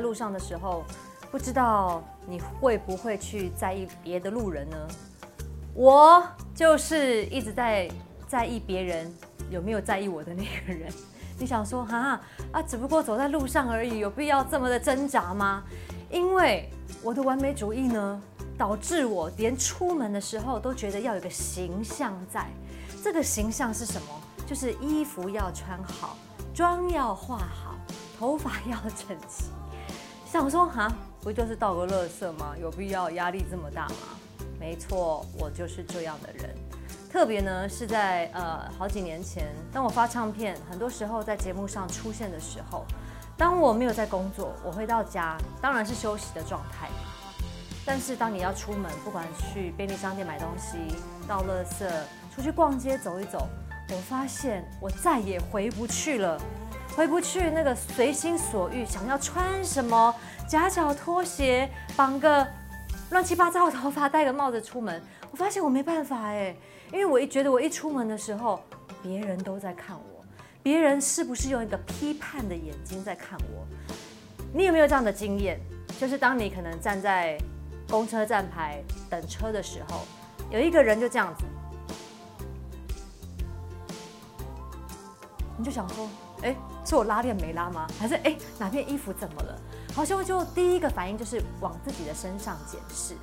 [0.00, 0.82] 在路上的时候，
[1.30, 4.76] 不知道你会不会去在意别的路人呢？
[5.74, 7.86] 我就是一直在
[8.26, 9.14] 在意别人
[9.50, 10.90] 有没有在意我的那个人。
[11.38, 12.18] 你想说哈
[12.50, 15.62] 啊，只不过走在路上而已，有必要这么的挣扎吗？
[16.10, 16.70] 因为
[17.02, 18.22] 我的完美主义呢，
[18.56, 22.46] 导致我连出门的时候都觉得要有个形象在。
[23.04, 24.08] 这个形象是什么？
[24.46, 26.16] 就是衣服要穿好，
[26.54, 27.74] 妆要化好，
[28.18, 29.50] 头发要整齐。
[30.30, 30.88] 想说哈，
[31.20, 32.54] 不就是倒个垃圾吗？
[32.56, 33.96] 有必要压力这么大吗？
[34.60, 36.54] 没错，我就是这样的人。
[37.10, 42.86] 特别呢是在呃好几年前，当我发唱片，很多时候在节目上出现的时候，
[43.36, 46.88] 当我没有在工作，我回到家当然是休息的状态。
[47.84, 50.78] 但是当你要出门，不管去便利商店买东西、
[51.26, 51.90] 倒垃圾、
[52.32, 53.48] 出去逛街走一走，
[53.90, 56.40] 我发现我再也回不去了，
[57.00, 60.14] 回不去那个随心所欲想要穿什么，
[60.46, 62.46] 夹脚拖鞋，绑个
[63.08, 65.02] 乱七八糟的头发，戴个帽子出门。
[65.30, 66.54] 我发现我没办法哎，
[66.92, 68.62] 因为我一觉得我一出门的时候，
[69.02, 70.22] 别人都在看我，
[70.62, 73.66] 别人是不是用一个批判的眼睛在看我？
[74.52, 75.58] 你有没有这样的经验？
[75.98, 77.38] 就是当你可能站在
[77.88, 80.02] 公车站牌等车的时候，
[80.50, 81.44] 有一个人就这样子，
[85.56, 86.06] 你就想说，
[86.42, 87.86] 哎，是我拉链没拉吗？
[87.98, 89.56] 还是哎哪片衣服怎么了？
[89.94, 93.14] 好像就第一个反应就是往自己的身上检视。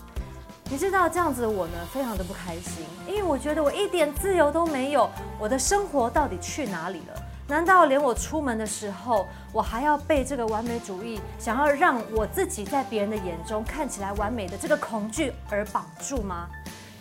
[0.70, 7.24] 你知道这样子的我呢，非常的不开心，因为我觉得我一点自由都没有，我的生活到底去哪里了？
[7.48, 16.50] 难道连我出门的时候，我还要被这个完美主义想要让我自己在别人的眼中看起来完美的这个恐惧而绑住吗？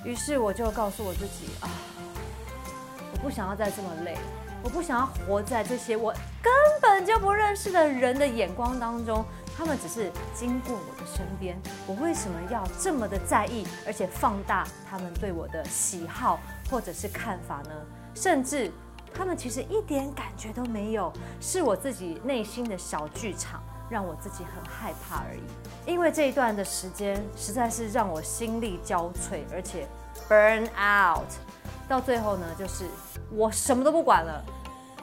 [0.04, 1.66] 于是我就告诉我自己啊，
[3.12, 4.16] 我不想要再这么累，
[4.62, 6.14] 我不想要活在这些我
[6.90, 9.24] 本就不认识的人的眼光当中。
[9.58, 16.38] 他们只是经过我的身边，我为什么要这么的在意，而且放大他们对我的喜好
[16.70, 17.70] 或者是看法呢？
[18.14, 18.70] 甚至
[19.14, 21.10] 他们其实一点感觉都没有，
[21.40, 25.90] 是我自己内心的小剧场让我自己很害怕而已。
[25.90, 29.88] 因为这一段的时间实在是让我心力交瘁，而且
[30.28, 31.24] burn out，
[31.88, 32.84] 到最后呢，就是
[33.30, 34.44] 我什么都不管了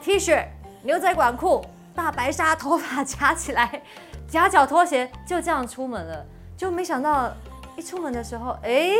[0.00, 0.46] ，T 恤、
[0.84, 3.82] 牛仔短裤、大白鲨，头发夹起来。
[4.26, 7.32] 夹脚拖鞋就这样出门了，就没想到
[7.76, 8.90] 一出门的时候，哎，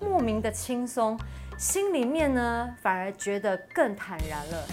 [0.00, 1.18] 莫名的轻松，
[1.58, 4.66] 心里面呢反而觉得更坦然了。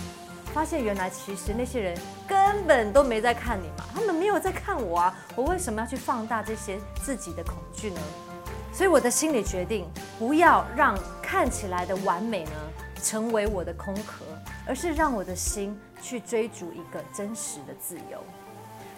[0.53, 7.99] 发现原来其实那些人根本都没在看你嘛，他们没有在看我啊，我为什么要去放大这些自己的恐惧呢？
[8.71, 9.87] 所以我的心里决定，
[10.17, 12.51] 不要让看起来的完美呢
[13.03, 14.23] 成为我的空壳，
[14.66, 18.22] 而是让我的心去追逐一个真实的自由。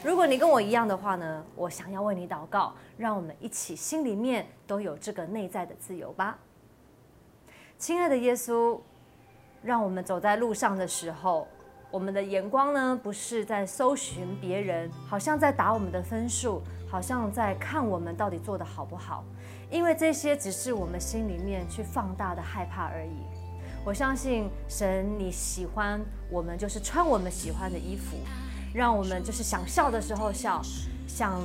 [0.03, 6.37] 如果你跟我一样的话呢，我想要为你祷告，让我们一起心里面都有这个内在的自由吧。
[7.77, 8.79] 亲爱的耶稣，
[9.61, 11.47] 让我们走在路上的时候，
[11.91, 19.25] 我们的眼光呢不是在搜寻别人，好像在打我们的分数，好像在看我们到底做的好不好，
[19.69, 23.38] 因为这些只是我们心里面去放大的害怕而已。
[23.89, 28.17] 我相信神，你喜欢我们，就是穿我们喜欢的衣服。
[28.71, 30.61] 让我们就是想笑的时候笑，
[31.07, 31.41] 想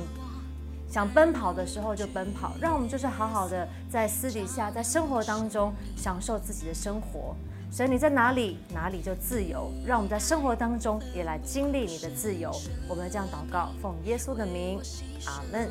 [0.87, 7.35] 想奔跑的时候就奔跑，让我们就是好好的在私底下，在生活当中享受自己的生活。
[7.71, 9.71] 神，你在哪里，哪里就自由。
[9.83, 12.51] 让我们在生活当中也来经历你的自由。
[12.87, 14.79] 我们这样祷告，奉耶稣的名，
[15.25, 15.67] 阿门。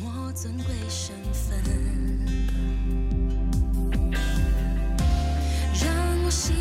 [0.00, 0.08] 让
[6.28, 6.54] 我心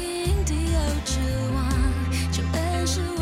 [0.46, 1.20] 底有指
[1.54, 3.17] 望。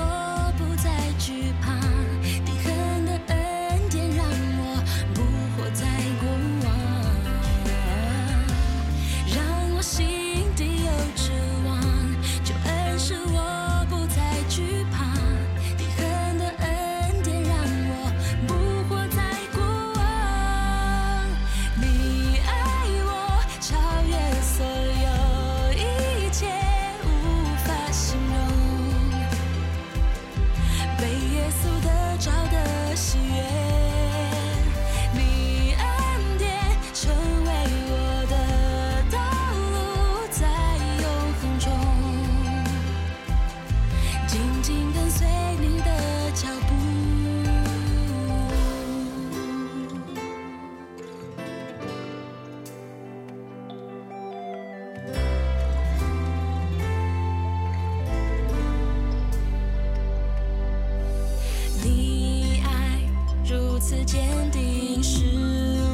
[63.88, 65.22] 此坚定使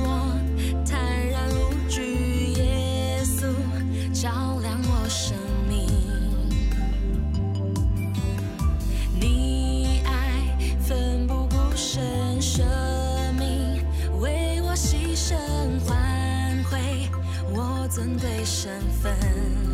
[0.05, 0.33] 我
[0.85, 0.97] 坦
[1.27, 3.43] 然，无惧耶稣
[4.13, 5.35] 照亮我生
[5.67, 5.89] 命。
[9.19, 12.65] 你爱奋不顾身，生
[13.37, 13.83] 命
[14.21, 15.35] 为我牺牲，
[15.85, 17.09] 换回
[17.53, 19.70] 我尊贵身份。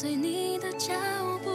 [0.00, 0.94] 随你的脚
[1.42, 1.47] 步。